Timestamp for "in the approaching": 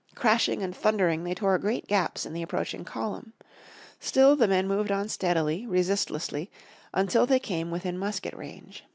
2.25-2.83